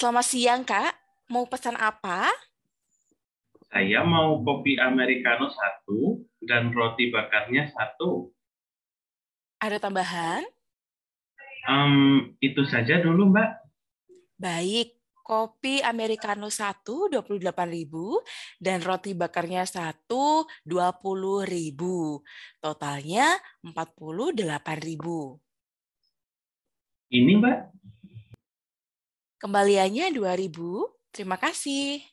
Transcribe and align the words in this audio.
Selamat 0.00 0.24
siang, 0.24 0.64
Kak. 0.64 0.96
Mau 1.28 1.44
pesan 1.44 1.76
apa? 1.76 2.32
Saya 3.68 4.00
mau 4.00 4.40
kopi 4.40 4.80
americano 4.80 5.52
satu 5.52 6.24
dan 6.40 6.72
roti 6.72 7.12
bakarnya 7.12 7.68
satu. 7.68 8.32
Ada 9.60 9.76
tambahan? 9.76 10.40
Um, 11.68 12.32
itu 12.40 12.64
saja 12.64 12.96
dulu, 13.04 13.28
Mbak. 13.28 13.50
Baik, 14.40 14.96
kopi 15.20 15.84
americano 15.84 16.48
1 16.48 16.80
28.000 17.12 18.56
dan 18.56 18.80
roti 18.80 19.12
bakarnya 19.12 19.68
1 19.68 20.08
20.000. 20.64 21.76
Totalnya 22.56 23.36
48.000. 23.68 24.48
Ini, 27.12 27.32
Mbak. 27.36 27.69
Kembaliannya 29.40 30.12
2.000. 30.12 30.52
Terima 31.16 31.36
kasih. 31.40 32.04